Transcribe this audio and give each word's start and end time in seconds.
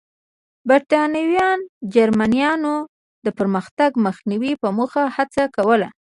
برېټانویانو 0.67 1.67
د 1.67 1.67
جرمنییانو 1.95 2.75
د 3.25 3.27
پرمختګ 3.37 3.89
مخنیوي 4.05 4.53
په 4.61 4.67
موخه 4.77 5.03
هڅه 5.15 5.43
کوله. 5.55 5.89